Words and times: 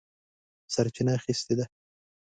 سرچینه 0.73 1.11
اخیستې 1.19 1.53
ده. 1.57 1.65